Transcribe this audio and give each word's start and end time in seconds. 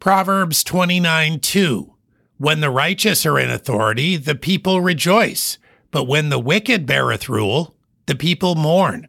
Proverbs 0.00 0.62
29 0.62 1.40
2. 1.40 1.94
When 2.36 2.60
the 2.60 2.70
righteous 2.70 3.26
are 3.26 3.36
in 3.36 3.50
authority, 3.50 4.16
the 4.16 4.36
people 4.36 4.80
rejoice, 4.80 5.58
but 5.90 6.04
when 6.04 6.28
the 6.28 6.38
wicked 6.38 6.86
beareth 6.86 7.28
rule, 7.28 7.74
the 8.06 8.14
people 8.14 8.54
mourn. 8.54 9.08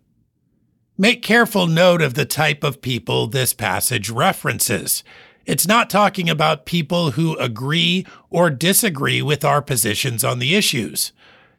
Make 0.98 1.22
careful 1.22 1.68
note 1.68 2.02
of 2.02 2.16
the 2.16 2.26
type 2.26 2.64
of 2.64 2.82
people 2.82 3.28
this 3.28 3.54
passage 3.54 4.10
references. 4.10 5.04
It's 5.46 5.68
not 5.68 5.92
talking 5.92 6.28
about 6.28 6.66
people 6.66 7.12
who 7.12 7.38
agree 7.38 8.06
or 8.32 8.50
disagree 8.50 9.22
with 9.22 9.46
our 9.46 9.62
positions 9.62 10.24
on 10.24 10.40
the 10.40 10.56
issues. 10.56 11.14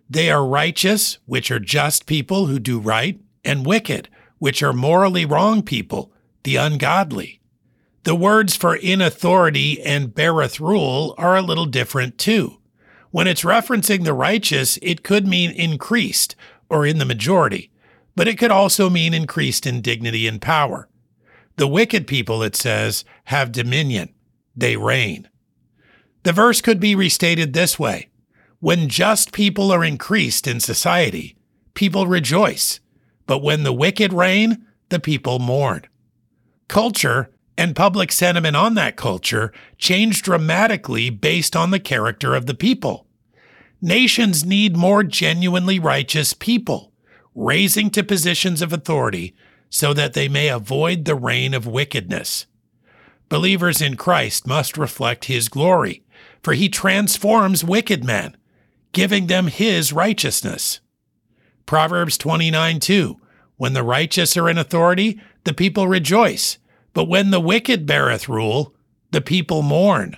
They 0.09 0.29
are 0.29 0.45
righteous, 0.45 1.19
which 1.27 1.53
are 1.53 1.61
just 1.61 2.07
people 2.07 2.47
who 2.47 2.59
do 2.59 2.81
right, 2.81 3.21
and 3.45 3.65
wicked, 3.65 4.09
which 4.39 4.61
are 4.61 4.73
morally 4.73 5.25
wrong 5.25 5.63
people, 5.63 6.13
the 6.43 6.57
ungodly. 6.57 7.40
The 8.05 8.15
words 8.15 8.57
for 8.57 8.75
in 8.75 9.03
authority 9.03 9.81
and 9.83 10.15
beareth 10.15 10.59
rule 10.59 11.15
are 11.19 11.37
a 11.37 11.43
little 11.43 11.67
different 11.67 12.17
too. 12.17 12.59
When 13.11 13.27
it's 13.27 13.43
referencing 13.43 14.05
the 14.05 14.15
righteous, 14.15 14.79
it 14.81 15.03
could 15.03 15.27
mean 15.27 15.51
increased 15.51 16.35
or 16.71 16.87
in 16.87 16.99
the 16.99 17.05
majority, 17.05 17.71
but 18.17 18.29
it 18.29 18.39
could 18.39 18.51
also 18.51 18.89
mean 18.89 19.13
increased 19.13 19.67
in 19.67 19.83
dignity 19.83 20.27
and 20.27 20.41
power. 20.41 20.89
The 21.57 21.67
wicked 21.67 22.07
people, 22.07 22.43
it 22.43 22.57
says, 22.57 23.05
have 23.25 23.53
dominion. 23.53 24.15
They 24.57 24.77
reign. 24.77 25.29
The 26.23 26.33
verse 26.33 26.61
could 26.61 26.81
be 26.81 26.95
restated 26.95 27.53
this 27.53 27.79
way 27.79 28.09
When 28.61 28.89
just 28.89 29.33
people 29.33 29.71
are 29.73 29.85
increased 29.85 30.47
in 30.47 30.61
society, 30.61 31.37
people 31.75 32.07
rejoice, 32.07 32.81
but 33.27 33.43
when 33.43 33.63
the 33.63 33.73
wicked 33.73 34.13
reign, 34.13 34.67
the 34.89 35.01
people 35.01 35.39
mourn. 35.39 35.83
Culture 36.69 37.31
and 37.61 37.77
public 37.77 38.11
sentiment 38.11 38.57
on 38.57 38.73
that 38.73 38.97
culture 38.97 39.53
change 39.77 40.23
dramatically 40.23 41.11
based 41.11 41.55
on 41.55 41.71
the 41.71 41.79
character 41.79 42.35
of 42.35 42.47
the 42.47 42.55
people. 42.55 43.07
Nations 43.83 44.47
need 44.47 44.79
more 44.79 45.05
genuinely 45.05 45.79
righteous 45.79 46.33
people, 46.33 46.91
raising 47.35 47.91
to 47.91 48.03
positions 48.03 48.63
of 48.63 48.73
authority 48.73 49.35
so 49.69 49.93
that 49.93 50.15
they 50.15 50.27
may 50.27 50.49
avoid 50.49 51.05
the 51.05 51.15
reign 51.15 51.53
of 51.53 51.67
wickedness. 51.67 52.47
Believers 53.29 53.83
in 53.83 53.95
Christ 53.95 54.47
must 54.47 54.79
reflect 54.79 55.27
his 55.27 55.51
glory, 55.51 56.03
for 56.43 56.55
he 56.55 56.71
transforms 56.71 57.63
wicked 57.63 58.03
men, 58.03 58.39
giving 58.93 59.27
them 59.27 59.49
his 59.49 59.93
righteousness. 59.93 60.81
Proverbs 61.67 62.17
29 62.17 62.81
2 62.81 63.21
When 63.59 63.75
the 63.75 63.83
righteous 63.83 64.35
are 64.39 64.49
in 64.49 64.57
authority, 64.57 65.21
the 65.45 65.53
people 65.53 65.87
rejoice 65.87 66.57
but 66.93 67.05
when 67.05 67.31
the 67.31 67.41
wicked 67.41 67.87
beareth 67.87 68.29
rule, 68.29 68.75
the 69.11 69.21
people 69.21 69.63
mourn. 69.63 70.17